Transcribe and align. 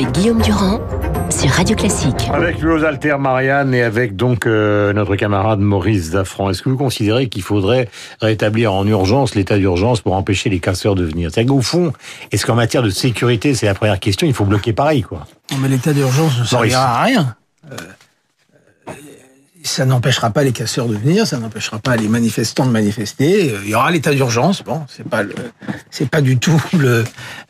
avec 0.00 0.14
Guillaume 0.14 0.40
Durand 0.40 0.80
sur 1.28 1.50
Radio 1.50 1.76
Classique. 1.76 2.30
Avec 2.32 2.58
lui 2.62 2.70
aux 2.70 2.84
Alter 2.84 3.16
Marianne 3.18 3.74
et 3.74 3.82
avec 3.82 4.16
donc 4.16 4.46
euh, 4.46 4.94
notre 4.94 5.14
camarade 5.14 5.60
Maurice 5.60 6.12
Zaffran, 6.12 6.48
est-ce 6.48 6.62
que 6.62 6.70
vous 6.70 6.78
considérez 6.78 7.28
qu'il 7.28 7.42
faudrait 7.42 7.86
rétablir 8.22 8.72
en 8.72 8.86
urgence 8.86 9.34
l'état 9.34 9.58
d'urgence 9.58 10.00
pour 10.00 10.14
empêcher 10.14 10.48
les 10.48 10.58
casseurs 10.58 10.94
de 10.94 11.04
venir? 11.04 11.30
C'est-à-dire 11.30 11.52
qu'au 11.52 11.60
fond, 11.60 11.92
est-ce 12.32 12.46
qu'en 12.46 12.54
matière 12.54 12.82
de 12.82 12.88
sécurité, 12.88 13.54
c'est 13.54 13.66
la 13.66 13.74
première 13.74 14.00
question, 14.00 14.26
il 14.26 14.32
faut 14.32 14.46
bloquer 14.46 14.72
pareil 14.72 15.02
quoi? 15.02 15.26
Non, 15.52 15.58
mais 15.60 15.68
l'état 15.68 15.92
d'urgence 15.92 16.38
ne 16.40 16.44
servira 16.44 17.00
à 17.00 17.02
rien. 17.02 17.36
Euh, 17.70 17.76
ça 19.62 19.84
n'empêchera 19.84 20.30
pas 20.30 20.42
les 20.42 20.52
casseurs 20.52 20.88
de 20.88 20.96
venir, 20.96 21.26
ça 21.26 21.38
n'empêchera 21.38 21.78
pas 21.78 21.96
les 21.96 22.08
manifestants 22.08 22.66
de 22.66 22.70
manifester. 22.70 23.54
Il 23.62 23.68
y 23.68 23.74
aura 23.74 23.90
l'état 23.90 24.12
d'urgence. 24.12 24.62
Bon, 24.62 24.84
c'est 24.88 25.06
pas 25.06 25.22
c'est 25.90 26.08
pas 26.08 26.20
du 26.20 26.38
tout 26.38 26.60
le, 26.78 27.04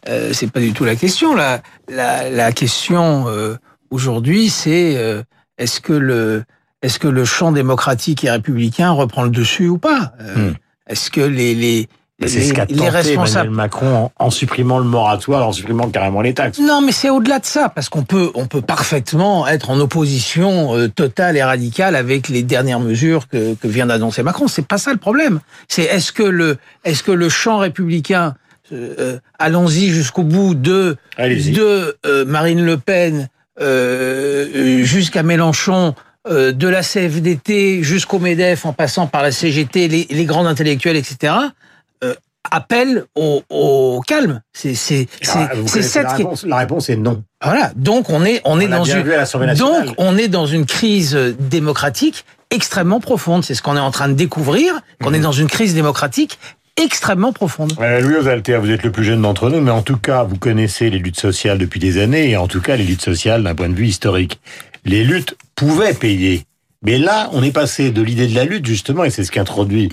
euh, 0.08 0.32
c'est 0.32 0.50
pas 0.50 0.60
du 0.60 0.72
tout 0.72 0.84
la 0.84 0.96
question. 0.96 1.34
La, 1.34 1.62
la, 1.88 2.30
la 2.30 2.52
question 2.52 3.28
euh, 3.28 3.56
aujourd'hui, 3.90 4.50
c'est 4.50 4.96
euh, 4.96 5.22
est-ce 5.58 5.80
que 5.80 5.92
le, 5.92 6.44
est-ce 6.82 6.98
que 6.98 7.08
le 7.08 7.24
champ 7.24 7.52
démocratique 7.52 8.24
et 8.24 8.30
républicain 8.30 8.90
reprend 8.90 9.22
le 9.22 9.30
dessus 9.30 9.68
ou 9.68 9.78
pas? 9.78 10.12
Hmm. 10.34 10.52
Est-ce 10.88 11.10
que 11.10 11.20
les, 11.20 11.54
les 11.54 11.88
c'est 12.28 12.42
ce 12.42 12.52
qu'a 12.52 12.66
tenté 12.66 12.88
responsables... 12.88 13.46
Emmanuel 13.46 13.50
Macron 13.50 14.10
en, 14.18 14.30
supprimant 14.30 14.78
le 14.78 14.84
moratoire, 14.84 15.48
en 15.48 15.52
supprimant 15.52 15.88
carrément 15.88 16.20
les 16.20 16.34
taxes. 16.34 16.58
Non, 16.58 16.80
mais 16.82 16.92
c'est 16.92 17.10
au-delà 17.10 17.38
de 17.38 17.46
ça, 17.46 17.70
parce 17.70 17.88
qu'on 17.88 18.02
peut, 18.02 18.30
on 18.34 18.46
peut 18.46 18.60
parfaitement 18.60 19.48
être 19.48 19.70
en 19.70 19.80
opposition 19.80 20.76
euh, 20.76 20.88
totale 20.88 21.36
et 21.36 21.42
radicale 21.42 21.96
avec 21.96 22.28
les 22.28 22.42
dernières 22.42 22.80
mesures 22.80 23.28
que, 23.28 23.54
que 23.54 23.68
vient 23.68 23.86
d'annoncer 23.86 24.22
Macron. 24.22 24.48
C'est 24.48 24.66
pas 24.66 24.78
ça 24.78 24.92
le 24.92 24.98
problème. 24.98 25.40
C'est 25.68 25.84
est-ce 25.84 26.12
que 26.12 26.22
le, 26.22 26.58
est-ce 26.84 27.02
que 27.02 27.12
le 27.12 27.28
champ 27.28 27.58
républicain, 27.58 28.34
euh, 28.72 28.94
euh 28.98 29.18
allons-y 29.38 29.88
jusqu'au 29.88 30.22
bout 30.22 30.54
de, 30.54 30.96
de 31.18 31.96
euh, 32.06 32.24
Marine 32.26 32.64
Le 32.64 32.76
Pen 32.76 33.28
jusqu'à 34.84 35.22
Mélenchon. 35.22 35.94
de 36.28 36.68
la 36.68 36.82
CFDT 36.82 37.82
jusqu'au 37.82 38.18
MEDEF 38.18 38.64
en 38.64 38.72
passant 38.72 39.06
par 39.06 39.22
la 39.22 39.32
CGT, 39.32 39.88
les, 39.88 40.06
les 40.10 40.24
grands 40.24 40.46
intellectuels, 40.46 40.96
etc 40.96 41.32
appelle 42.50 43.04
au, 43.14 43.42
au 43.50 44.00
calme. 44.06 44.40
C'est 44.52 44.74
cette 44.74 45.08
la 45.22 46.14
réponse, 46.14 46.44
la 46.44 46.56
réponse 46.56 46.88
est 46.90 46.96
non. 46.96 47.22
Voilà. 47.42 47.72
Donc 47.76 48.10
on 48.10 48.24
est 48.24 48.40
on, 48.44 48.60
est 48.60 48.68
dans 48.68 48.84
une 48.84 49.04
donc 49.54 49.94
on 49.98 50.16
est 50.16 50.28
dans 50.28 50.46
une 50.46 50.66
crise 50.66 51.14
démocratique 51.38 52.24
extrêmement 52.50 53.00
profonde. 53.00 53.44
C'est 53.44 53.54
ce 53.54 53.62
qu'on 53.62 53.76
est 53.76 53.80
en 53.80 53.90
train 53.90 54.08
de 54.08 54.14
découvrir. 54.14 54.74
Qu'on 55.02 55.12
est 55.12 55.18
mhm. 55.18 55.24
dans 55.24 55.32
une 55.32 55.48
crise 55.48 55.74
démocratique 55.74 56.38
extrêmement 56.76 57.32
profonde. 57.32 57.72
Euh, 57.80 58.00
Louis 58.00 58.16
Osalter, 58.16 58.58
vous 58.58 58.70
êtes 58.70 58.82
le 58.82 58.92
plus 58.92 59.04
jeune 59.04 59.22
d'entre 59.22 59.50
nous, 59.50 59.60
mais 59.60 59.70
en 59.70 59.82
tout 59.82 59.98
cas, 59.98 60.24
vous 60.24 60.36
connaissez 60.36 60.90
les 60.90 60.98
luttes 60.98 61.20
sociales 61.20 61.58
depuis 61.58 61.80
des 61.80 62.00
années, 62.00 62.30
et 62.30 62.36
en 62.36 62.48
tout 62.48 62.60
cas 62.60 62.76
les 62.76 62.84
luttes 62.84 63.02
sociales 63.02 63.42
d'un 63.42 63.54
point 63.54 63.68
de 63.68 63.74
vue 63.74 63.86
historique. 63.86 64.40
Les 64.84 65.04
luttes 65.04 65.36
pouvaient 65.56 65.94
payer. 65.94 66.44
Mais 66.82 66.96
là, 66.96 67.28
on 67.32 67.42
est 67.42 67.52
passé 67.52 67.90
de 67.90 68.00
l'idée 68.00 68.26
de 68.26 68.34
la 68.34 68.44
lutte, 68.44 68.64
justement, 68.64 69.04
et 69.04 69.10
c'est 69.10 69.24
ce 69.24 69.30
qu'introduit 69.30 69.90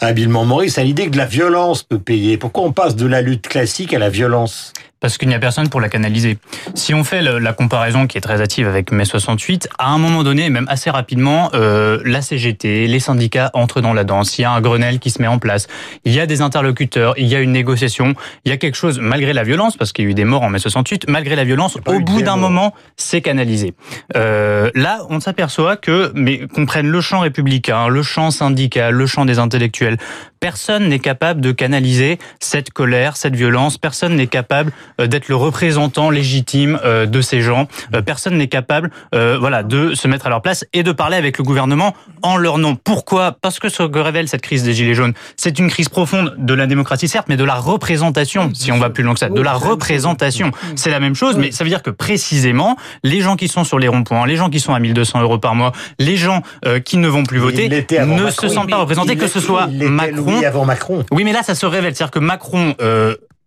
habilement 0.00 0.44
Maurice, 0.44 0.76
à 0.76 0.84
l'idée 0.84 1.08
que 1.10 1.16
la 1.16 1.24
violence 1.24 1.82
peut 1.82 1.98
payer. 1.98 2.36
Pourquoi 2.36 2.64
on 2.64 2.72
passe 2.72 2.94
de 2.94 3.06
la 3.06 3.22
lutte 3.22 3.48
classique 3.48 3.94
à 3.94 3.98
la 3.98 4.10
violence? 4.10 4.74
Parce 5.00 5.18
qu'il 5.18 5.28
n'y 5.28 5.34
a 5.34 5.38
personne 5.38 5.68
pour 5.68 5.80
la 5.80 5.88
canaliser. 5.88 6.38
Si 6.74 6.94
on 6.94 7.04
fait 7.04 7.22
la 7.22 7.52
comparaison 7.52 8.06
qui 8.06 8.18
est 8.18 8.20
très 8.20 8.40
active 8.40 8.66
avec 8.66 8.92
mai 8.92 9.04
68, 9.04 9.68
à 9.78 9.90
un 9.90 9.98
moment 9.98 10.22
donné, 10.22 10.50
même 10.50 10.66
assez 10.68 10.90
rapidement, 10.90 11.50
euh, 11.54 12.00
la 12.04 12.22
CGT, 12.22 12.86
les 12.86 13.00
syndicats 13.00 13.50
entrent 13.54 13.80
dans 13.80 13.92
la 13.92 14.04
danse. 14.04 14.38
Il 14.38 14.42
y 14.42 14.44
a 14.44 14.50
un 14.50 14.60
Grenelle 14.60 14.98
qui 14.98 15.10
se 15.10 15.20
met 15.20 15.28
en 15.28 15.38
place. 15.38 15.66
Il 16.04 16.12
y 16.12 16.20
a 16.20 16.26
des 16.26 16.40
interlocuteurs, 16.40 17.14
il 17.18 17.26
y 17.26 17.34
a 17.34 17.40
une 17.40 17.52
négociation, 17.52 18.14
il 18.44 18.50
y 18.50 18.52
a 18.52 18.56
quelque 18.56 18.76
chose, 18.76 18.98
malgré 18.98 19.32
la 19.32 19.42
violence, 19.42 19.76
parce 19.76 19.92
qu'il 19.92 20.04
y 20.04 20.08
a 20.08 20.10
eu 20.10 20.14
des 20.14 20.24
morts 20.24 20.42
en 20.42 20.50
mai 20.50 20.58
68, 20.58 21.06
malgré 21.08 21.36
la 21.36 21.44
violence, 21.44 21.76
au 21.86 22.00
bout 22.00 22.22
d'un 22.22 22.36
moment, 22.36 22.74
c'est 22.96 23.20
canalisé. 23.20 23.74
Euh, 24.16 24.70
là, 24.74 25.00
on 25.10 25.20
s'aperçoit 25.20 25.76
que, 25.76 26.12
mais 26.14 26.46
qu'on 26.46 26.66
prenne 26.66 26.88
le 26.88 27.00
champ 27.00 27.20
républicain, 27.20 27.88
le 27.88 28.02
champ 28.02 28.30
syndical, 28.30 28.94
le 28.94 29.06
champ 29.06 29.24
des 29.24 29.38
intellectuels, 29.38 29.98
personne 30.40 30.88
n'est 30.88 30.98
capable 30.98 31.40
de 31.40 31.52
canaliser 31.52 32.18
cette 32.40 32.70
colère, 32.70 33.16
cette 33.16 33.36
violence. 33.36 33.78
Personne 33.78 34.16
n'est 34.16 34.26
capable 34.26 34.72
euh, 35.00 35.06
d'être 35.06 35.28
le 35.28 35.36
représentant 35.36 36.10
légitime 36.10 36.78
euh, 36.84 37.06
de 37.06 37.20
ces 37.20 37.40
gens. 37.40 37.68
Euh, 37.94 38.02
personne 38.02 38.36
n'est 38.36 38.48
capable, 38.48 38.90
voilà, 39.12 39.62
de 39.62 39.94
se 39.94 40.08
mettre 40.08 40.26
à 40.26 40.30
leur 40.30 40.42
place 40.42 40.64
et 40.72 40.82
de 40.82 40.92
parler 40.92 41.16
avec 41.16 41.38
le 41.38 41.44
gouvernement 41.44 41.94
en 42.22 42.36
leur 42.36 42.58
nom. 42.58 42.76
Pourquoi? 42.76 43.32
Parce 43.32 43.58
que 43.58 43.68
ce 43.68 43.82
que 43.82 43.98
révèle 43.98 44.28
cette 44.28 44.42
crise 44.42 44.62
des 44.62 44.74
gilets 44.74 44.94
jaunes, 44.94 45.14
c'est 45.36 45.58
une 45.58 45.68
crise 45.68 45.88
profonde 45.88 46.34
de 46.38 46.54
la 46.54 46.66
démocratie 46.66 47.08
certes, 47.08 47.26
mais 47.28 47.36
de 47.36 47.44
la 47.44 47.54
représentation. 47.54 48.50
Si 48.54 48.70
on 48.72 48.78
va 48.78 48.90
plus 48.90 49.02
loin 49.02 49.14
que 49.14 49.20
ça, 49.20 49.28
de 49.28 49.40
la 49.40 49.54
représentation. 49.54 50.50
C'est 50.74 50.90
la 50.90 51.00
même 51.00 51.14
chose, 51.14 51.36
mais 51.36 51.52
ça 51.52 51.64
veut 51.64 51.70
dire 51.70 51.82
que 51.82 51.90
précisément 51.90 52.76
les 53.02 53.20
gens 53.20 53.36
qui 53.36 53.48
sont 53.48 53.64
sur 53.64 53.78
les 53.78 53.88
ronds-points, 53.88 54.26
les 54.26 54.36
gens 54.36 54.50
qui 54.50 54.60
sont 54.60 54.74
à 54.74 54.78
1200 54.78 55.22
euros 55.22 55.38
par 55.38 55.54
mois, 55.54 55.72
les 55.98 56.16
gens 56.16 56.42
qui 56.84 56.98
ne 56.98 57.08
vont 57.08 57.24
plus 57.24 57.38
voter, 57.38 57.68
ne 57.68 58.30
se 58.30 58.48
sentent 58.48 58.70
pas 58.70 58.76
représentés, 58.76 59.16
que 59.16 59.28
ce 59.28 59.40
soit 59.40 59.66
Macron, 59.66 60.25
avant 60.44 60.64
Macron. 60.64 61.04
Oui, 61.10 61.24
mais 61.24 61.32
là, 61.32 61.42
ça 61.42 61.54
se 61.54 61.66
révèle. 61.66 61.94
C'est-à-dire 61.94 62.10
que 62.10 62.18
Macron, 62.18 62.74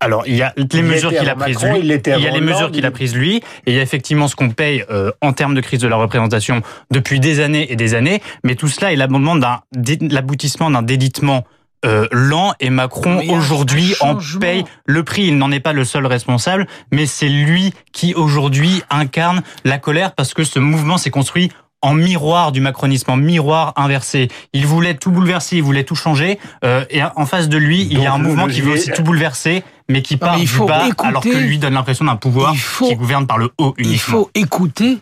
alors, 0.01 0.23
il 0.27 0.35
y 0.35 0.41
a 0.41 0.53
les 0.55 0.81
mesures 0.81 1.09
qu'il 1.09 1.29
a 1.29 1.35
prises 1.35 1.61
lui, 1.61 1.79
il, 1.79 1.87
y 1.87 2.27
a 2.27 2.31
les 2.31 2.41
mesures 2.41 2.71
qu'il 2.71 2.85
a 2.85 2.91
prises 2.91 3.15
lui, 3.15 3.37
et 3.37 3.41
il 3.67 3.73
y 3.73 3.79
a 3.79 3.81
effectivement 3.81 4.29
ce 4.29 4.35
qu'on 4.35 4.49
paye 4.49 4.85
euh, 4.89 5.11
en 5.21 5.33
termes 5.33 5.55
de 5.55 5.61
crise 5.61 5.81
de 5.81 5.89
la 5.89 5.97
représentation 5.97 6.61
depuis 6.89 7.19
des 7.19 7.41
années 7.41 7.69
et 7.69 7.75
des 7.75 7.95
années, 7.95 8.21
mais 8.45 8.55
tout 8.55 8.69
cela 8.69 8.93
est 8.93 8.95
l'abondement 8.95 9.35
d'un 9.35 9.59
l'aboutissement 10.01 10.71
d'un 10.71 10.83
délitement 10.83 11.43
euh, 11.85 12.07
lent. 12.13 12.53
Et 12.61 12.69
Macron 12.69 13.21
aujourd'hui 13.29 13.93
en 13.99 14.17
paye 14.39 14.63
le 14.85 15.03
prix. 15.03 15.27
Il 15.27 15.37
n'en 15.37 15.51
est 15.51 15.59
pas 15.59 15.73
le 15.73 15.83
seul 15.83 16.05
responsable, 16.05 16.65
mais 16.93 17.05
c'est 17.05 17.29
lui 17.29 17.73
qui 17.91 18.13
aujourd'hui 18.13 18.81
incarne 18.89 19.41
la 19.65 19.79
colère 19.79 20.13
parce 20.13 20.33
que 20.33 20.45
ce 20.45 20.59
mouvement 20.59 20.97
s'est 20.97 21.09
construit 21.09 21.51
en 21.81 21.93
miroir 21.93 22.51
du 22.51 22.61
macronisme, 22.61 23.11
en 23.11 23.17
miroir 23.17 23.73
inversé. 23.75 24.27
Il 24.53 24.65
voulait 24.65 24.95
tout 24.95 25.11
bouleverser, 25.11 25.57
il 25.57 25.63
voulait 25.63 25.83
tout 25.83 25.95
changer, 25.95 26.39
euh, 26.63 26.83
et 26.89 27.01
en 27.03 27.25
face 27.25 27.49
de 27.49 27.57
lui, 27.57 27.87
il 27.89 27.99
y 27.99 28.05
a 28.05 28.13
un 28.13 28.17
mouvement 28.17 28.47
qui 28.47 28.61
veut 28.61 28.73
aussi 28.73 28.91
tout 28.91 29.03
bouleverser, 29.03 29.63
mais 29.87 30.01
qui 30.01 30.17
part 30.17 30.37
du 30.39 30.47
bas, 30.59 30.85
alors 30.99 31.23
que 31.23 31.29
lui 31.29 31.57
donne 31.57 31.73
l'impression 31.73 32.05
d'un 32.05 32.15
pouvoir 32.15 32.53
qui 32.53 32.95
gouverne 32.95 33.27
par 33.27 33.37
le 33.37 33.49
haut 33.57 33.73
uniquement. 33.77 33.93
Il 33.93 33.99
faut 33.99 34.29
écouter 34.35 34.99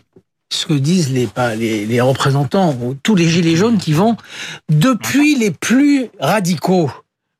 ce 0.50 0.66
que 0.66 0.74
disent 0.74 1.12
les, 1.12 1.28
les, 1.56 1.84
les 1.84 2.00
représentants, 2.00 2.74
tous 3.02 3.14
les 3.14 3.28
gilets 3.28 3.56
jaunes 3.56 3.78
qui 3.78 3.92
vont, 3.92 4.16
depuis 4.70 5.34
les 5.34 5.50
plus 5.50 6.08
radicaux 6.20 6.90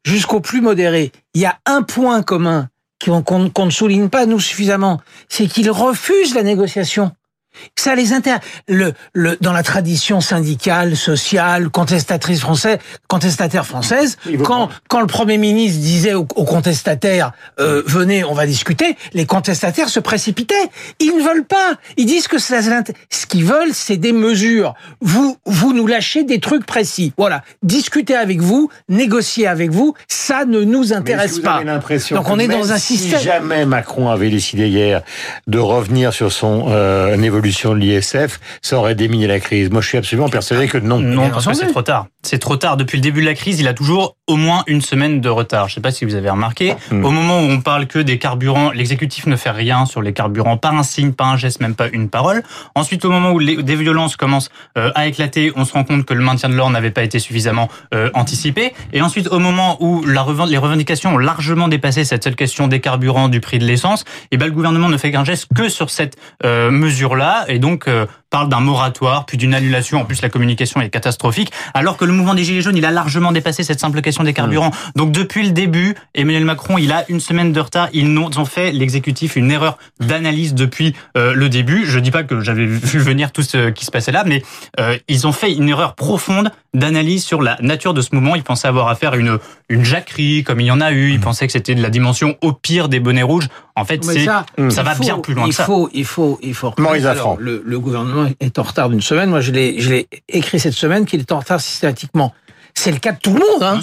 jusqu'aux 0.05 0.41
plus 0.41 0.61
modérés, 0.61 1.13
il 1.35 1.41
y 1.41 1.47
a 1.47 1.59
un 1.67 1.83
point 1.83 2.23
commun 2.23 2.69
qu'on 3.05 3.65
ne 3.67 3.71
souligne 3.71 4.09
pas 4.09 4.27
nous 4.27 4.41
suffisamment, 4.41 5.01
c'est 5.29 5.47
qu'ils 5.47 5.71
refusent 5.71 6.35
la 6.35 6.43
négociation. 6.43 7.13
Ça 7.77 7.95
les 7.95 8.13
intéresse. 8.13 8.41
Le, 8.69 8.93
le, 9.13 9.37
dans 9.41 9.53
la 9.53 9.63
tradition 9.63 10.21
syndicale, 10.21 10.97
sociale, 10.97 11.71
contestatrice 11.71 12.41
française, 12.41 12.79
contestataire 13.09 13.67
française, 13.67 14.17
quand, 14.45 14.69
quand 14.89 15.01
le 15.01 15.07
Premier 15.07 15.39
ministre 15.39 15.81
disait 15.81 16.15
aux, 16.15 16.25
contestataires 16.25 17.33
euh, 17.61 17.83
venez, 17.87 18.25
on 18.25 18.35
va 18.35 18.47
discuter, 18.47 18.97
les 19.13 19.27
contestataires 19.27 19.89
se 19.89 20.01
précipitaient. 20.01 20.55
Ils 21.01 21.17
ne 21.17 21.23
veulent 21.23 21.47
pas. 21.47 21.75
Ils 21.97 22.07
disent 22.07 22.29
que 22.29 22.39
ça, 22.39 22.61
ce 23.11 23.27
qu'ils 23.27 23.45
veulent, 23.45 23.73
c'est 23.73 23.97
des 23.97 24.13
mesures. 24.13 24.75
Vous, 25.01 25.37
vous 25.45 25.73
nous 25.73 25.87
lâchez 25.87 26.25
des 26.25 26.41
trucs 26.41 26.67
précis. 26.67 27.13
Voilà. 27.17 27.43
Discuter 27.63 28.15
avec 28.15 28.41
vous, 28.41 28.71
négocier 28.89 29.47
avec 29.47 29.71
vous, 29.71 29.95
ça 30.09 30.45
ne 30.45 30.63
nous 30.63 30.93
intéresse 30.93 31.41
pas. 31.41 31.63
Donc 32.11 32.29
on 32.29 32.39
est 32.39 32.49
dans 32.49 32.73
un 32.73 32.79
système. 32.79 33.19
Si 33.19 33.25
jamais 33.25 33.67
Macron 33.67 34.09
avait 34.11 34.31
décidé 34.31 34.69
hier 34.69 35.03
de 35.47 35.59
revenir 35.59 36.13
sur 36.13 36.33
son 36.33 36.67
euh, 36.69 37.17
évolution 37.21 37.48
de 37.49 37.75
l'ISF, 37.75 38.41
ça 38.63 38.79
aurait 38.79 38.95
déminé 38.95 39.27
la 39.27 39.41
crise. 39.41 39.71
Moi, 39.71 39.81
je 39.81 39.89
suis 39.89 39.99
absolument 39.99 40.29
persuadé 40.29 40.69
que 40.69 40.79
non. 40.79 40.99
Non, 40.99 41.31
parce 41.31 41.47
que 41.47 41.55
c'est 41.55 41.67
trop 41.67 41.83
tard. 41.83 42.07
C'est 42.23 42.39
trop 42.39 42.57
tard. 42.57 42.77
Depuis 42.77 42.97
le 42.97 43.03
début 43.03 43.21
de 43.21 43.27
la 43.27 43.35
crise, 43.35 43.61
il 43.61 43.69
a 43.69 43.75
toujours 43.75 44.17
au 44.27 44.37
moins 44.37 44.65
une 44.67 44.81
semaine 44.81 45.21
de 45.21 45.29
retard. 45.29 45.69
Je 45.69 45.73
ne 45.73 45.75
sais 45.77 45.81
pas 45.81 45.91
si 45.91 46.05
vous 46.05 46.15
avez 46.15 46.31
remarqué. 46.31 46.75
Hmm. 46.91 47.05
Au 47.05 47.11
moment 47.11 47.41
où 47.41 47.45
on 47.45 47.61
parle 47.61 47.87
que 47.87 47.99
des 47.99 48.19
carburants, 48.19 48.71
l'exécutif 48.71 49.27
ne 49.27 49.37
fait 49.37 49.51
rien 49.51 49.87
sur 49.87 50.03
les 50.03 50.13
carburants, 50.13 50.57
pas 50.57 50.71
un 50.71 50.83
signe, 50.83 51.13
pas 51.13 51.25
un 51.25 51.37
geste, 51.37 51.61
même 51.61 51.75
pas 51.75 51.89
une 51.89 52.09
parole. 52.09 52.43
Ensuite, 52.75 53.05
au 53.05 53.11
moment 53.11 53.33
où 53.33 53.39
les, 53.39 53.63
des 53.63 53.77
violences 53.77 54.17
commencent 54.17 54.51
euh, 54.77 54.91
à 54.95 55.07
éclater, 55.07 55.53
on 55.57 55.65
se 55.65 55.73
rend 55.73 55.85
compte 55.85 56.05
que 56.05 56.15
le 56.15 56.23
maintien 56.23 56.49
de 56.49 56.55
l'ordre 56.55 56.73
n'avait 56.73 56.91
pas 56.91 57.03
été 57.03 57.19
suffisamment 57.19 57.69
euh, 57.95 58.11
anticipé. 58.15 58.75
Et 58.93 59.01
ensuite, 59.01 59.29
au 59.29 59.39
moment 59.39 59.77
où 59.81 60.05
la 60.05 60.27
les 60.47 60.59
revendications 60.59 61.15
ont 61.15 61.19
largement 61.19 61.69
dépassé 61.69 62.05
cette 62.05 62.25
seule 62.25 62.37
question 62.37 62.69
des 62.69 62.81
carburants, 62.81 63.29
du 63.29 63.41
prix 63.41 63.59
de 63.59 63.65
l'essence, 63.65 64.03
et 64.03 64.05
eh 64.33 64.37
ben 64.37 64.47
le 64.47 64.53
gouvernement 64.53 64.89
ne 64.89 64.97
fait 64.97 65.11
qu'un 65.11 65.25
geste 65.25 65.49
que 65.55 65.69
sur 65.69 65.91
cette 65.91 66.17
euh, 66.45 66.71
mesure-là. 66.71 67.28
Et 67.49 67.59
donc, 67.59 67.89
parle 68.31 68.49
d'un 68.49 68.61
moratoire, 68.61 69.25
puis 69.27 69.37
d'une 69.39 69.55
annulation. 69.55 70.01
En 70.01 70.05
plus, 70.05 70.21
la 70.23 70.29
communication 70.29 70.81
est 70.81 70.91
catastrophique. 70.91 71.51
Alors 71.75 71.97
que 71.97 72.05
le 72.05 72.13
mouvement 72.13 72.35
des 72.35 72.45
Gilets 72.45 72.61
jaunes, 72.63 72.77
il 72.77 72.85
a 72.85 72.91
largement 72.91 73.33
dépassé 73.33 73.63
cette 73.65 73.81
simple 73.81 74.01
question 74.03 74.25
des 74.25 74.33
carburants. 74.35 74.71
Donc 74.97 75.13
depuis 75.13 75.45
le 75.45 75.53
début, 75.53 75.95
Emmanuel 76.15 76.45
Macron, 76.45 76.79
il 76.79 76.93
a 76.93 77.05
une 77.09 77.21
semaine 77.21 77.53
de 77.53 77.61
retard. 77.61 77.89
Ils 77.93 78.07
ont 78.19 78.45
fait 78.45 78.73
l'exécutif 78.73 79.37
une 79.37 79.51
erreur 79.51 79.79
d'analyse 80.01 80.55
depuis 80.55 80.95
euh, 81.17 81.33
le 81.35 81.49
début. 81.49 81.85
Je 81.87 81.99
dis 81.99 82.11
pas 82.11 82.23
que 82.23 82.41
j'avais 82.41 82.67
vu 82.67 82.99
venir 82.99 83.33
tout 83.33 83.43
ce 83.43 83.71
qui 83.71 83.85
se 83.85 83.91
passait 83.91 84.13
là, 84.13 84.25
mais 84.27 84.43
euh, 84.81 84.97
ils 85.09 85.27
ont 85.27 85.33
fait 85.33 85.53
une 85.53 85.69
erreur 85.69 85.95
profonde 85.95 86.51
d'analyse 86.75 87.25
sur 87.25 87.41
la 87.43 87.57
nature 87.61 87.95
de 87.95 88.03
ce 88.03 88.15
mouvement. 88.15 88.35
Ils 88.37 88.43
pensaient 88.43 88.69
avoir 88.69 88.89
affaire 88.89 89.13
à 89.13 89.17
une 89.17 89.39
une 89.71 89.85
jacquerie, 89.85 90.45
comme 90.45 90.61
il 90.61 90.67
y 90.67 90.71
en 90.71 90.81
a 90.81 90.93
eu. 90.93 91.11
Ils 91.13 91.21
pensaient 91.21 91.47
que 91.47 91.53
c'était 91.53 91.75
de 91.75 91.83
la 91.83 91.91
dimension 91.91 92.37
au 92.41 92.53
pire 92.53 92.89
des 92.89 93.01
bonnets 93.01 93.23
rouges. 93.23 93.49
En 93.77 93.85
fait, 93.85 94.03
ça, 94.03 94.47
ça 94.71 94.83
va 94.83 94.93
il 94.93 94.97
faut- 94.97 95.03
bien 95.03 95.19
plus 95.19 95.35
loin 95.35 95.45
il 95.45 95.51
que 95.51 95.55
ça. 95.55 95.65
Faut, 95.65 95.89
il 95.93 96.05
faut, 96.07 96.39
il 96.43 96.55
faut. 96.55 96.73
Maurice 96.79 97.05
Alors, 97.05 97.37
le, 97.39 97.63
le 97.65 97.79
gouvernement 97.79 98.18
est 98.41 98.59
en 98.59 98.63
retard 98.63 98.89
d'une 98.89 99.01
semaine. 99.01 99.31
Moi, 99.31 99.41
je 99.41 99.53
l'ai, 99.53 99.81
je 99.81 99.91
l'ai 99.91 100.09
écrit 100.29 100.61
cette 100.61 100.75
semaine 100.75 101.07
qu'il 101.07 101.21
est 101.21 101.33
en 101.33 101.41
retard 101.41 101.61
systématiquement. 101.61 102.35
C'est 102.75 102.93
le 102.93 102.99
cas 102.99 103.13
de 103.13 103.19
tout 103.19 103.33
le 103.33 103.41
monde. 103.41 103.63
Hein. 103.63 103.81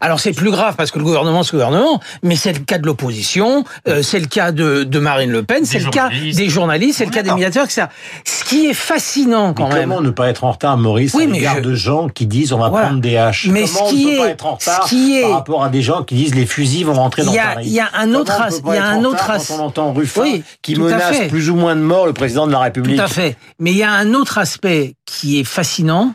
Alors 0.00 0.20
c'est 0.20 0.32
plus 0.32 0.50
grave 0.50 0.74
parce 0.76 0.90
que 0.90 0.98
le 0.98 1.04
gouvernement 1.04 1.42
c'est 1.42 1.52
le 1.56 1.64
gouvernement, 1.64 2.00
mais 2.22 2.36
c'est 2.36 2.52
le 2.52 2.60
cas 2.60 2.78
de 2.78 2.86
l'opposition, 2.86 3.64
euh, 3.88 4.02
c'est 4.02 4.20
le 4.20 4.26
cas 4.26 4.52
de, 4.52 4.84
de 4.84 4.98
Marine 4.98 5.30
Le 5.30 5.42
Pen, 5.42 5.64
c'est 5.64 5.78
le 5.80 5.90
cas 5.90 6.08
des 6.10 6.48
journalistes, 6.48 6.98
c'est 6.98 7.04
le 7.04 7.10
cas 7.10 7.22
des 7.22 7.32
médiateurs, 7.32 7.64
etc. 7.64 7.86
Ce 8.24 8.44
qui 8.44 8.66
est 8.66 8.74
fascinant 8.74 9.54
quand 9.54 9.68
Mais 9.68 9.74
même, 9.80 9.88
comment 9.90 10.00
ne 10.00 10.10
pas 10.10 10.28
être 10.28 10.44
en 10.44 10.52
retard, 10.52 10.76
Maurice, 10.78 11.14
Oui, 11.14 11.24
à 11.24 11.26
mais 11.26 11.40
je- 11.40 11.60
de 11.60 11.74
gens 11.74 12.08
qui 12.08 12.26
disent 12.26 12.52
on 12.52 12.58
va 12.58 12.68
Voilà. 12.68 12.86
prendre 12.88 13.00
des 13.00 13.16
haches? 13.16 13.46
Mais 13.50 13.62
Comment 13.64 13.74
ce 13.74 13.82
on 13.82 13.88
qui 13.88 14.04
ne 14.06 14.10
peut 14.10 14.14
est- 14.14 14.18
pas 14.18 14.28
être 14.28 14.46
en 14.46 14.54
retard 14.54 14.84
ce 14.84 14.88
qui 14.88 15.18
est- 15.18 15.22
par 15.22 15.30
rapport 15.32 15.64
à 15.64 15.68
des 15.68 15.82
gens 15.82 16.02
qui 16.04 16.14
disent 16.14 16.34
les 16.34 16.46
fusils 16.46 16.84
vont 16.86 16.94
rentrer 16.94 17.24
dans 17.24 17.32
Paris? 17.34 17.64
il 17.66 17.72
y 17.72 17.80
a 17.80 17.88
un 17.98 18.14
autre, 18.14 18.32
il 18.66 18.74
y 18.74 18.76
a 18.78 18.86
un 18.86 19.04
autre, 19.04 19.30
as- 19.30 19.48
quand 19.48 19.54
on 19.56 19.64
entend 19.66 19.92
Ruffin 19.92 20.22
Oui, 20.22 20.42
qui 20.62 20.76
menace 20.76 21.28
plus 21.28 21.50
ou 21.50 21.56
moins 21.56 21.74
de 21.76 21.80
mort 21.80 22.06
le 22.06 22.12
président 22.12 22.46
de 22.46 22.52
la 22.52 22.60
République. 22.60 22.96
Tout 22.96 23.02
à 23.02 23.08
fait. 23.08 23.36
Mais 23.58 23.72
il 23.72 23.76
y 23.78 23.82
a 23.82 23.90
un 23.92 24.14
autre 24.14 24.38
aspect 24.38 24.94
qui 25.06 25.40
est 25.40 25.44
fascinant, 25.44 26.12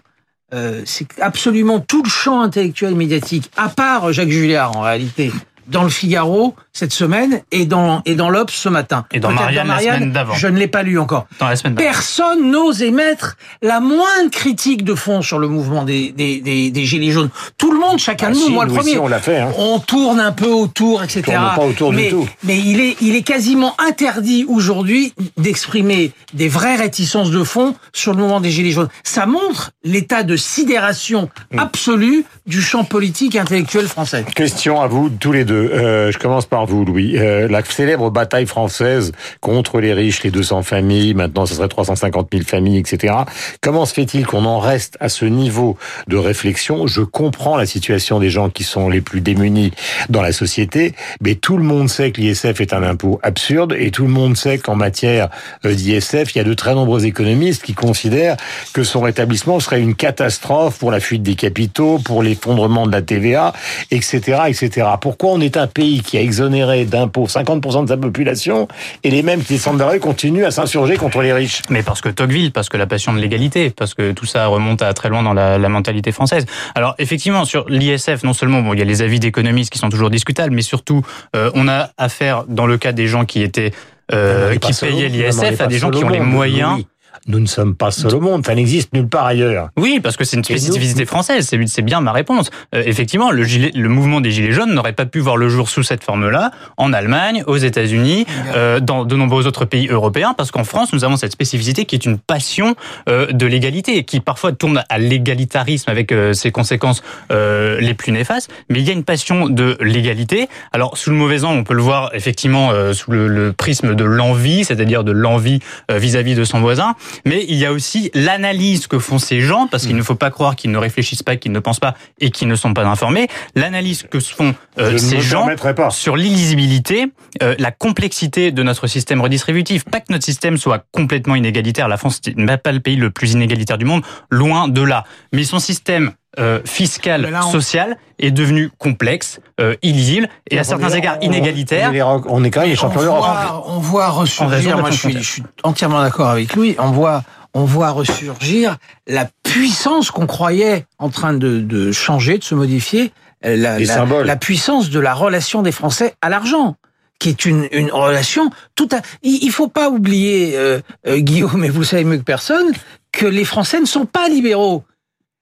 euh, 0.53 0.81
c'est 0.85 1.19
absolument 1.19 1.79
tout 1.79 2.03
le 2.03 2.09
champ 2.09 2.41
intellectuel 2.41 2.95
médiatique, 2.95 3.49
à 3.57 3.69
part 3.69 4.13
Jacques 4.13 4.29
Julliard 4.29 4.77
en 4.77 4.81
réalité, 4.81 5.31
dans 5.67 5.83
le 5.83 5.89
Figaro 5.89 6.55
cette 6.73 6.91
semaine 6.93 7.41
et 7.51 7.65
dans 7.65 8.01
et 8.05 8.15
dans 8.15 8.29
l'Obs 8.29 8.51
ce 8.53 8.67
matin. 8.69 9.05
Et 9.11 9.19
dans 9.19 9.31
Marianne 9.31 9.67
la 9.67 9.79
semaine 9.79 10.11
d'avant. 10.11 10.33
Je 10.33 10.47
ne 10.47 10.57
l'ai 10.57 10.67
pas 10.67 10.83
lu 10.83 10.97
encore. 10.99 11.27
Dans 11.39 11.47
la 11.47 11.55
semaine 11.55 11.75
d'avant. 11.75 11.87
Personne 11.89 12.51
n'ose 12.51 12.81
émettre 12.81 13.37
la 13.61 13.79
moindre 13.79 14.31
critique 14.31 14.83
de 14.83 14.95
fond 14.95 15.21
sur 15.21 15.37
le 15.39 15.47
mouvement 15.47 15.83
des, 15.83 16.11
des, 16.11 16.41
des, 16.41 16.71
des 16.71 16.85
Gilets 16.85 17.11
jaunes. 17.11 17.29
Tout 17.57 17.71
le 17.71 17.79
monde, 17.79 17.99
chacun 17.99 18.27
Ah 18.27 18.31
de 18.31 18.35
nous, 18.35 18.45
si, 18.45 18.51
moi 18.51 18.65
le 18.65 18.71
nous 18.71 18.75
premier. 18.77 18.91
aussi, 18.91 18.99
on 18.99 19.07
l'a 19.07 19.19
fait. 19.19 19.37
Hein. 19.39 19.51
On 19.57 19.79
tourne 19.79 20.19
un 20.19 20.31
peu 20.31 20.49
autour, 20.49 21.03
etc. 21.03 21.21
tourne 21.23 21.55
pas 21.55 21.65
autour 21.65 21.89
du 21.91 21.97
mais, 21.97 22.09
tout. 22.09 22.27
Mais 22.43 22.57
il 22.57 22.79
est, 22.79 22.97
il 23.01 23.15
est 23.15 23.21
quasiment 23.23 23.75
interdit 23.79 24.45
aujourd'hui 24.49 25.13
d'exprimer 25.37 26.11
des 26.33 26.47
vraies 26.47 26.75
réticences 26.75 27.29
de 27.31 27.43
fond 27.43 27.75
sur 27.93 28.13
le 28.13 28.17
mouvement 28.19 28.41
des 28.41 28.49
Gilets 28.49 28.71
jaunes. 28.71 28.89
Ça 29.03 29.25
montre 29.25 29.71
l'état 29.83 30.23
de 30.23 30.35
sidération 30.35 31.29
Mm. 31.51 31.59
absolue 31.59 32.25
du 32.47 32.61
champ 32.61 32.83
politique 32.83 33.35
et 33.35 33.39
intellectuel 33.39 33.87
français. 33.87 34.25
Question 34.35 34.81
à 34.81 34.87
vous 34.87 35.09
tous 35.09 35.31
les 35.31 35.45
deux. 35.45 35.69
Euh, 35.73 36.11
je 36.11 36.17
commence 36.17 36.45
par 36.45 36.62
vous, 36.65 36.85
Louis. 36.85 37.17
Euh, 37.17 37.47
la 37.47 37.63
célèbre 37.63 38.09
bataille 38.09 38.45
française 38.45 39.11
contre 39.41 39.79
les 39.79 39.93
riches, 39.93 40.23
les 40.23 40.31
200 40.31 40.63
familles, 40.63 41.13
maintenant 41.13 41.45
ce 41.45 41.55
serait 41.55 41.67
350 41.67 42.29
000 42.31 42.43
familles, 42.45 42.77
etc. 42.77 43.13
Comment 43.61 43.85
se 43.85 43.93
fait-il 43.93 44.25
qu'on 44.25 44.45
en 44.45 44.59
reste 44.59 44.97
à 44.99 45.09
ce 45.09 45.25
niveau 45.25 45.77
de 46.07 46.17
réflexion? 46.17 46.87
Je 46.87 47.01
comprends 47.01 47.57
la 47.57 47.65
situation 47.65 48.19
des 48.19 48.29
gens 48.29 48.49
qui 48.49 48.63
sont 48.63 48.89
les 48.89 49.01
plus 49.01 49.21
démunis 49.21 49.71
dans 50.09 50.21
la 50.21 50.31
société, 50.31 50.93
mais 51.21 51.35
tout 51.35 51.57
le 51.57 51.63
monde 51.63 51.89
sait 51.89 52.11
que 52.11 52.21
l'ISF 52.21 52.61
est 52.61 52.73
un 52.73 52.83
impôt 52.83 53.19
absurde 53.23 53.75
et 53.77 53.91
tout 53.91 54.03
le 54.03 54.11
monde 54.11 54.37
sait 54.37 54.57
qu'en 54.57 54.75
matière 54.75 55.29
euh, 55.65 55.73
d'ISF, 55.73 56.33
il 56.33 56.37
y 56.37 56.41
a 56.41 56.43
de 56.43 56.53
très 56.53 56.73
nombreux 56.73 57.05
économistes 57.05 57.63
qui 57.63 57.73
considèrent 57.73 58.37
que 58.73 58.83
son 58.83 59.01
rétablissement 59.01 59.59
serait 59.59 59.81
une 59.81 59.95
catastrophe 59.95 60.79
pour 60.79 60.91
la 60.91 60.99
fuite 60.99 61.23
des 61.23 61.35
capitaux, 61.35 61.99
pour 61.99 62.23
l'effondrement 62.23 62.87
de 62.87 62.91
la 62.91 63.01
TVA, 63.01 63.53
etc., 63.91 64.43
etc. 64.47 64.87
Pourquoi 65.01 65.31
on 65.31 65.41
est 65.41 65.57
un 65.57 65.67
pays 65.67 66.01
qui 66.01 66.17
a 66.17 66.21
exonéré 66.21 66.52
d'impôts 66.85 67.25
50% 67.25 67.83
de 67.83 67.89
sa 67.89 67.97
population 67.97 68.67
et 69.03 69.09
les 69.09 69.23
mêmes 69.23 69.43
qui 69.43 69.53
descendent 69.53 69.77
de 69.77 69.83
la 69.83 69.89
rue 69.89 69.99
continuent 69.99 70.45
à 70.45 70.51
s'insurger 70.51 70.97
contre 70.97 71.21
les 71.21 71.33
riches 71.33 71.61
Mais 71.69 71.83
parce 71.83 72.01
que 72.01 72.09
Tocqueville, 72.09 72.51
parce 72.51 72.69
que 72.69 72.77
la 72.77 72.87
passion 72.87 73.13
de 73.13 73.19
l'égalité, 73.19 73.71
parce 73.71 73.93
que 73.93 74.11
tout 74.11 74.25
ça 74.25 74.47
remonte 74.47 74.81
à 74.81 74.93
très 74.93 75.09
loin 75.09 75.23
dans 75.23 75.33
la, 75.33 75.57
la 75.57 75.69
mentalité 75.69 76.11
française. 76.11 76.45
Alors 76.75 76.95
effectivement, 76.99 77.45
sur 77.45 77.67
l'ISF, 77.67 78.23
non 78.23 78.33
seulement 78.33 78.61
bon, 78.61 78.73
il 78.73 78.79
y 78.79 78.81
a 78.81 78.85
les 78.85 79.01
avis 79.01 79.19
d'économistes 79.19 79.71
qui 79.71 79.79
sont 79.79 79.89
toujours 79.89 80.09
discutables, 80.09 80.53
mais 80.53 80.61
surtout 80.61 81.03
euh, 81.35 81.51
on 81.55 81.67
a 81.67 81.89
affaire, 81.97 82.45
dans 82.47 82.65
le 82.65 82.77
cas 82.77 82.91
des 82.91 83.07
gens 83.07 83.25
qui 83.25 83.41
étaient 83.41 83.71
euh, 84.11 84.57
pas 84.59 84.67
qui 84.67 84.73
payaient 84.79 85.09
l'ISF, 85.09 85.61
à 85.61 85.67
des 85.67 85.77
gens 85.77 85.89
qui 85.89 86.03
ont 86.03 86.09
les 86.09 86.19
monde, 86.19 86.29
moyens. 86.29 86.83
Nous 87.27 87.39
ne 87.39 87.45
sommes 87.45 87.75
pas 87.75 87.91
seuls 87.91 88.15
au 88.15 88.19
monde, 88.19 88.45
ça 88.45 88.55
n'existe 88.55 88.93
nulle 88.93 89.07
part 89.07 89.25
ailleurs. 89.25 89.69
Oui, 89.77 89.99
parce 90.01 90.17
que 90.17 90.23
c'est 90.23 90.37
une 90.37 90.43
spécificité 90.43 91.05
française. 91.05 91.47
C'est 91.47 91.59
c'est 91.67 91.81
bien 91.81 92.01
ma 92.01 92.11
réponse. 92.11 92.49
Euh, 92.75 92.83
effectivement, 92.85 93.31
le, 93.31 93.43
gilet, 93.43 93.71
le 93.73 93.89
mouvement 93.89 94.21
des 94.21 94.31
gilets 94.31 94.51
jaunes 94.51 94.73
n'aurait 94.73 94.93
pas 94.93 95.05
pu 95.05 95.19
voir 95.19 95.37
le 95.37 95.49
jour 95.49 95.69
sous 95.69 95.83
cette 95.83 96.03
forme-là 96.03 96.51
en 96.77 96.93
Allemagne, 96.93 97.43
aux 97.47 97.57
États-Unis, 97.57 98.25
euh, 98.55 98.79
dans 98.79 99.05
de 99.05 99.15
nombreux 99.15 99.47
autres 99.47 99.65
pays 99.65 99.87
européens, 99.87 100.33
parce 100.35 100.51
qu'en 100.51 100.63
France, 100.63 100.93
nous 100.93 101.03
avons 101.03 101.15
cette 101.15 101.31
spécificité 101.31 101.85
qui 101.85 101.95
est 101.95 102.05
une 102.05 102.17
passion 102.17 102.75
euh, 103.09 103.31
de 103.31 103.45
l'égalité, 103.45 104.03
qui 104.03 104.19
parfois 104.19 104.51
tourne 104.51 104.83
à 104.89 104.99
l'égalitarisme 104.99 105.89
avec 105.89 106.11
euh, 106.11 106.33
ses 106.33 106.51
conséquences 106.51 107.03
euh, 107.31 107.79
les 107.79 107.93
plus 107.93 108.11
néfastes. 108.11 108.51
Mais 108.69 108.79
il 108.79 108.87
y 108.87 108.89
a 108.89 108.93
une 108.93 109.03
passion 109.03 109.49
de 109.49 109.77
l'égalité. 109.81 110.47
Alors, 110.71 110.97
sous 110.97 111.09
le 111.09 111.15
mauvais 111.15 111.43
angle, 111.43 111.59
on 111.59 111.63
peut 111.63 111.73
le 111.73 111.81
voir 111.81 112.11
effectivement 112.13 112.71
euh, 112.71 112.93
sous 112.93 113.11
le, 113.11 113.27
le 113.27 113.53
prisme 113.53 113.95
de 113.95 114.03
l'envie, 114.03 114.65
c'est-à-dire 114.65 115.03
de 115.03 115.11
l'envie 115.11 115.59
euh, 115.91 115.97
vis-à-vis 115.97 116.35
de 116.35 116.43
son 116.43 116.59
voisin. 116.59 116.95
Mais 117.25 117.45
il 117.47 117.55
y 117.55 117.65
a 117.65 117.71
aussi 117.71 118.11
l'analyse 118.13 118.87
que 118.87 118.99
font 118.99 119.17
ces 119.17 119.41
gens, 119.41 119.67
parce 119.67 119.85
qu'il 119.85 119.95
ne 119.95 120.03
faut 120.03 120.15
pas 120.15 120.31
croire 120.31 120.55
qu'ils 120.55 120.71
ne 120.71 120.77
réfléchissent 120.77 121.23
pas, 121.23 121.35
qu'ils 121.35 121.51
ne 121.51 121.59
pensent 121.59 121.79
pas 121.79 121.95
et 122.19 122.31
qu'ils 122.31 122.47
ne 122.47 122.55
sont 122.55 122.73
pas 122.73 122.85
informés. 122.85 123.27
L'analyse 123.55 124.03
que 124.09 124.19
font 124.19 124.55
euh, 124.79 124.97
ces 124.97 125.21
gens 125.21 125.47
pas. 125.75 125.89
sur 125.89 126.15
l'illisibilité, 126.15 127.07
euh, 127.41 127.55
la 127.59 127.71
complexité 127.71 128.51
de 128.51 128.63
notre 128.63 128.87
système 128.87 129.21
redistributif. 129.21 129.85
Pas 129.85 129.99
que 129.99 130.11
notre 130.11 130.25
système 130.25 130.57
soit 130.57 130.85
complètement 130.91 131.35
inégalitaire. 131.35 131.87
La 131.87 131.97
France 131.97 132.21
n'est 132.35 132.57
pas 132.57 132.71
le 132.71 132.79
pays 132.79 132.95
le 132.95 133.11
plus 133.11 133.33
inégalitaire 133.33 133.77
du 133.77 133.85
monde, 133.85 134.03
loin 134.29 134.67
de 134.67 134.81
là. 134.81 135.03
Mais 135.31 135.43
son 135.43 135.59
système 135.59 136.11
euh, 136.39 136.59
fiscal, 136.65 137.21
Mais 137.21 137.31
là, 137.31 137.41
on- 137.45 137.51
social 137.51 137.97
est 138.19 138.31
devenu 138.31 138.69
complexe, 138.77 139.39
euh, 139.61 139.75
illisible 139.81 140.27
et 140.49 140.57
à 140.59 140.63
certains 140.63 140.89
égards 140.89 141.17
On- 141.21 141.25
inégalitaire. 141.25 141.89
On 141.89 141.93
est, 141.93 141.97
les- 141.97 142.03
on 142.31 142.43
est 142.43 142.49
quand 142.51 142.61
même 142.61 142.69
les 142.69 142.75
champions 142.75 143.01
on 143.01 143.03
d'Europe. 143.03 143.21
voit, 143.23 143.63
on 143.67 143.79
voit 143.79 144.09
ressurgir, 144.09 144.77
moi 144.79 144.89
je 144.91 144.97
suis, 144.97 145.13
je 145.13 145.19
suis 145.21 145.43
entièrement 145.63 146.01
d'accord 146.01 146.29
avec 146.29 146.55
lui, 146.55 146.75
on 146.79 146.91
voit, 146.91 147.23
on 147.53 147.65
voit 147.65 147.91
ressurgir 147.91 148.77
la 149.07 149.27
puissance 149.43 150.09
qu'on 150.11 150.25
croyait 150.27 150.85
en 150.97 151.09
train 151.09 151.33
de, 151.33 151.59
de 151.59 151.91
changer, 151.91 152.37
de 152.39 152.43
se 152.43 152.55
modifier, 152.55 153.11
euh, 153.45 153.55
la, 153.55 153.77
Les 153.77 153.85
la- 153.85 153.93
symboles. 153.93 154.25
la 154.25 154.35
puissance 154.35 154.89
de 154.89 154.99
la 154.99 155.13
relation 155.13 155.61
des 155.61 155.71
Français 155.71 156.15
à 156.21 156.29
l'argent 156.29 156.75
qui 157.19 157.29
est 157.29 157.45
une, 157.45 157.67
une 157.71 157.91
relation 157.91 158.49
tout 158.75 158.89
à... 158.91 158.97
Il, 159.21 159.43
il 159.43 159.51
faut 159.51 159.67
pas 159.69 159.89
oublier, 159.89 160.53
euh, 160.57 160.81
euh, 161.07 161.19
Guillaume, 161.19 161.63
et 161.63 161.69
vous 161.69 161.79
le 161.81 161.85
savez 161.85 162.03
mieux 162.03 162.17
que 162.17 162.23
personne, 162.23 162.65
que 163.13 163.25
les 163.27 163.45
Français 163.45 163.79
ne 163.79 163.85
sont 163.85 164.05
pas 164.05 164.27
libéraux 164.27 164.83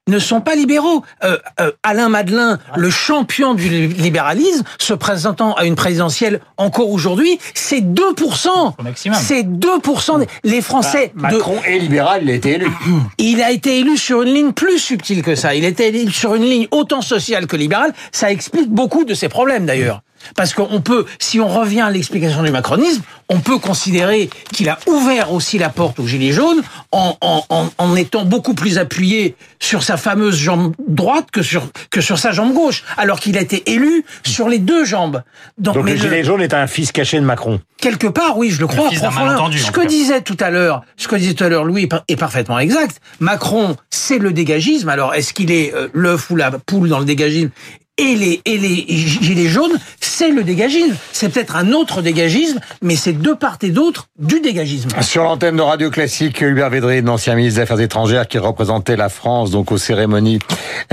ne 0.08 0.20
sont 0.20 0.42
pas 0.42 0.56
libéraux. 0.56 1.04
Euh, 1.24 1.38
euh, 1.60 1.72
Alain 1.84 2.10
Madelin, 2.10 2.60
le 2.76 2.90
champion 2.90 3.54
du 3.54 3.70
libéralisme, 3.88 4.64
se 4.80 4.94
présentant 4.94 5.54
à 5.54 5.66
une 5.66 5.76
présidentielle 5.76 6.42
encore 6.58 6.90
aujourd'hui, 6.90 7.40
c'est 7.54 7.82
2%. 7.82 8.76
Au 8.80 8.84
maximum. 8.84 9.18
C'est 9.22 9.44
2%. 9.44 10.20
des- 10.20 10.28
Les 10.44 10.62
Français, 10.62 11.12
Macron 11.16 11.58
est 11.66 11.78
libéral, 11.80 12.22
il 12.24 12.32
a 12.32 12.34
été 12.34 12.52
élu. 12.54 12.68
il 13.20 13.42
a 13.44 13.52
été 13.52 13.80
élu 13.80 13.96
sur 13.98 14.24
une 14.24 14.34
ligne 14.34 14.52
plus 14.54 14.80
subtile 14.80 15.22
que 15.22 15.36
ça. 15.36 15.54
Il 15.56 15.66
a 15.66 15.68
été 15.68 15.88
élu 15.90 16.12
sur 16.12 16.34
une 16.36 16.44
ligne 16.44 16.68
autant 16.72 17.02
sociale 17.02 17.46
que 17.48 17.56
libérale. 17.56 17.94
Ça 18.12 18.32
explique 18.32 18.70
beaucoup 18.70 19.06
de 19.06 19.14
ses 19.14 19.30
problèmes 19.30 19.66
d'ailleurs. 19.66 20.02
Parce 20.36 20.54
qu'on 20.54 20.82
peut, 20.82 21.06
si 21.20 21.40
on 21.40 21.48
revient 21.48 21.82
à 21.82 21.90
l'explication 21.90 22.44
du 22.44 22.52
macronisme, 22.52 23.02
on 23.30 23.40
peut 23.40 23.60
considérer 23.60 24.30
qu'il 24.54 24.68
a 24.70 24.78
ouvert 24.88 25.32
aussi 25.32 25.58
la 25.58 25.70
porte 25.70 26.00
aux 26.00 26.08
Gilets 26.08 26.32
jaunes 26.34 26.62
en, 26.92 27.16
en, 27.22 27.44
en, 27.50 27.70
en 27.78 27.96
étant 27.96 28.26
beaucoup 28.26 28.54
plus 28.54 28.78
appuyé 28.78 29.36
sur 29.60 29.84
sa 29.84 29.96
fameuse 29.98 30.36
jambe 30.38 30.74
droite 30.88 31.28
que 31.32 31.42
sur, 31.42 31.64
que 31.92 32.02
sur 32.02 32.20
sa 32.20 32.32
jambe 32.32 32.54
gauche, 32.54 32.84
alors 32.98 33.20
qu'il 33.20 33.38
a 33.38 33.42
été 33.42 33.72
élu 33.72 34.04
sur 34.26 34.50
les 34.50 34.60
deux 34.60 34.84
jambes. 34.86 35.24
Donc 35.58 35.76
mais 35.78 35.92
le 35.92 35.98
le- 35.98 36.02
gilet 36.04 36.24
jaune 36.24 36.42
est 36.42 36.54
un 36.54 36.68
fils 36.68 36.92
caché 36.92 37.20
de 37.20 37.26
Macron. 37.26 37.62
quelque 37.80 38.08
part, 38.08 38.38
oui, 38.38 38.50
je 38.52 38.60
le 38.60 38.68
crois 38.68 38.90
fils 38.90 39.00
d'un 39.02 39.08
profondément. 39.08 39.32
malentendu, 39.34 39.58
en 39.62 39.66
Ce 39.68 39.72
tout 39.72 39.80
que 39.82 39.88
disait 39.88 40.22
tout 40.22 40.38
à 40.42 40.50
l'heure, 40.50 40.84
ce 40.98 41.08
que 41.08 41.16
disait 41.16 41.34
tout 41.34 41.44
à 41.46 41.50
l'heure 41.50 41.64
Louis 41.64 41.84
est 41.84 41.88
par- 41.88 42.04
est 42.10 42.16
parfaitement 42.18 42.60
exact. 42.60 43.00
Macron, 43.22 43.78
c'est 43.90 44.18
le 44.18 44.34
dégagisme. 44.34 44.90
Alors, 44.90 45.14
est-ce 45.14 45.34
qu'il 45.34 45.52
est 45.52 45.74
euh, 45.74 45.88
l'œuf 45.94 46.30
ou 46.32 46.36
la 46.36 46.52
poule 46.52 46.90
dans 46.90 47.00
le 47.00 47.06
dégagisme 47.06 47.50
et 47.98 48.16
les, 48.16 48.42
et 48.46 48.58
les 48.58 48.86
gilets 48.88 49.48
jaunes, 49.50 49.78
c'est 50.22 50.30
le 50.30 50.44
dégagisme. 50.44 50.96
C'est 51.14 51.30
peut-être 51.30 51.56
un 51.56 51.72
autre 51.72 52.04
dégagisme, 52.04 52.60
mais 52.84 52.96
c'est 52.96 53.14
de 53.14 53.34
part 53.34 53.58
et 53.64 53.72
d'autre 53.72 54.06
du 54.20 54.40
dégagisme. 54.40 54.90
Sur 55.02 55.24
l'antenne 55.24 55.56
de 55.56 55.64
Radio 55.64 55.90
Classique, 55.90 56.42
Hubert 56.42 56.70
Védrine, 56.70 57.10
ancien 57.10 57.34
ministre 57.34 57.58
des 57.58 57.64
Affaires 57.64 57.80
étrangères 57.80 58.28
qui 58.28 58.38
représentait 58.38 58.96
la 58.96 59.10
France 59.10 59.50
donc 59.50 59.72
aux 59.72 59.80
cérémonies 59.80 60.38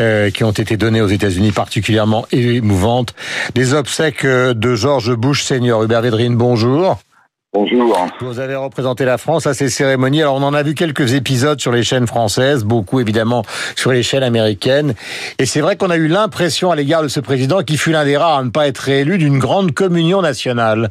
euh, 0.00 0.30
qui 0.30 0.44
ont 0.44 0.50
été 0.52 0.78
données 0.78 1.02
aux 1.02 1.08
États-Unis 1.08 1.52
particulièrement 1.52 2.24
émouvantes. 2.32 3.14
Les 3.54 3.74
obsèques 3.74 4.24
euh, 4.24 4.54
de 4.54 4.74
George 4.74 5.14
Bush 5.14 5.42
senior. 5.42 5.82
Hubert 5.82 6.00
Védrine, 6.00 6.34
bonjour. 6.34 6.98
Bonjour. 7.54 8.06
Vous 8.20 8.40
avez 8.40 8.56
représenté 8.56 9.06
la 9.06 9.16
France 9.16 9.46
à 9.46 9.54
ces 9.54 9.70
cérémonies. 9.70 10.20
Alors 10.20 10.36
on 10.36 10.42
en 10.42 10.52
a 10.52 10.62
vu 10.62 10.74
quelques 10.74 11.14
épisodes 11.14 11.58
sur 11.58 11.72
les 11.72 11.82
chaînes 11.82 12.06
françaises, 12.06 12.62
beaucoup 12.62 13.00
évidemment 13.00 13.42
sur 13.74 13.90
les 13.90 14.02
chaînes 14.02 14.22
américaines. 14.22 14.94
Et 15.38 15.46
c'est 15.46 15.62
vrai 15.62 15.76
qu'on 15.76 15.88
a 15.88 15.96
eu 15.96 16.08
l'impression 16.08 16.70
à 16.70 16.76
l'égard 16.76 17.02
de 17.02 17.08
ce 17.08 17.20
président 17.20 17.62
qui 17.62 17.78
fut 17.78 17.90
l'un 17.90 18.04
des 18.04 18.18
rares 18.18 18.38
à 18.38 18.44
ne 18.44 18.50
pas 18.50 18.68
être 18.68 18.78
réélu 18.78 19.16
d'une 19.16 19.38
grande 19.38 19.72
communion 19.72 20.20
nationale. 20.20 20.90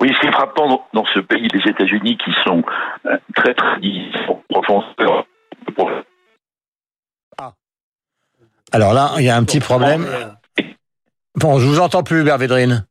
Oui, 0.00 0.10
ce 0.14 0.20
qui 0.20 0.26
est 0.28 0.32
frappant 0.32 0.86
dans 0.94 1.04
ce 1.12 1.18
pays, 1.18 1.48
les 1.52 1.70
États-Unis, 1.70 2.16
qui 2.24 2.30
sont 2.44 2.62
euh, 3.06 3.18
très 3.34 3.52
très 3.52 3.80
profondeurs. 4.48 5.26
Ah. 7.36 7.52
Alors 8.72 8.94
là, 8.94 9.12
il 9.18 9.24
y 9.24 9.28
a 9.28 9.36
un 9.36 9.44
petit 9.44 9.60
problème. 9.60 10.06
Bon, 11.34 11.58
je 11.58 11.66
vous 11.66 11.80
entends 11.80 12.02
plus, 12.02 12.22
Hubert 12.22 12.38
Védrine. 12.38 12.86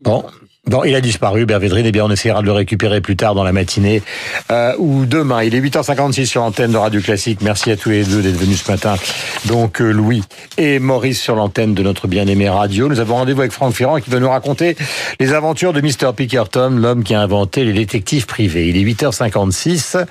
Bon. 0.00 0.24
Bon, 0.66 0.82
il 0.82 0.94
a 0.94 1.02
disparu, 1.02 1.42
Hubert 1.42 1.60
Védrine. 1.60 1.84
Eh 1.84 1.92
bien, 1.92 2.06
on 2.06 2.10
essaiera 2.10 2.40
de 2.40 2.46
le 2.46 2.52
récupérer 2.52 3.02
plus 3.02 3.16
tard 3.16 3.34
dans 3.34 3.44
la 3.44 3.52
matinée 3.52 4.02
euh, 4.50 4.72
ou 4.78 5.04
demain. 5.04 5.42
Il 5.42 5.54
est 5.54 5.60
8h56 5.60 6.24
sur 6.24 6.40
l'antenne 6.40 6.72
de 6.72 6.78
Radio 6.78 7.02
Classique. 7.02 7.40
Merci 7.42 7.70
à 7.70 7.76
tous 7.76 7.90
les 7.90 8.02
deux 8.02 8.22
d'être 8.22 8.38
venus 8.38 8.62
ce 8.62 8.70
matin. 8.70 8.96
Donc, 9.44 9.82
euh, 9.82 9.90
Louis 9.90 10.22
et 10.56 10.78
Maurice 10.78 11.20
sur 11.20 11.36
l'antenne 11.36 11.74
de 11.74 11.82
notre 11.82 12.08
bien-aimé 12.08 12.48
radio. 12.48 12.88
Nous 12.88 12.98
avons 12.98 13.16
rendez-vous 13.16 13.42
avec 13.42 13.52
Franck 13.52 13.74
Ferrand 13.74 14.00
qui 14.00 14.08
va 14.08 14.20
nous 14.20 14.30
raconter 14.30 14.74
les 15.20 15.34
aventures 15.34 15.74
de 15.74 15.82
Mr. 15.82 16.14
Pickerton, 16.16 16.70
l'homme 16.70 17.04
qui 17.04 17.12
a 17.12 17.20
inventé 17.20 17.66
les 17.66 17.74
détectives 17.74 18.24
privés. 18.24 18.70
Il 18.70 18.78
est 18.78 18.84
8h56. 18.90 20.02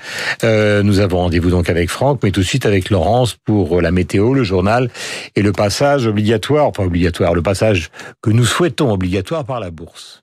Euh, 0.43 0.83
nous 0.83 0.99
avons 0.99 1.17
rendez-vous 1.17 1.49
donc 1.49 1.67
avec 1.67 1.89
Franck, 1.89 2.19
mais 2.21 2.29
tout 2.29 2.41
de 2.41 2.45
suite 2.45 2.67
avec 2.67 2.91
Laurence 2.91 3.35
pour 3.43 3.81
la 3.81 3.89
météo, 3.89 4.35
le 4.35 4.43
journal 4.43 4.91
et 5.35 5.41
le 5.41 5.51
passage 5.51 6.05
obligatoire, 6.05 6.67
enfin 6.67 6.83
obligatoire, 6.83 7.33
le 7.33 7.41
passage 7.41 7.89
que 8.21 8.29
nous 8.29 8.45
souhaitons 8.45 8.91
obligatoire 8.91 9.45
par 9.45 9.59
la 9.59 9.71
bourse. 9.71 10.22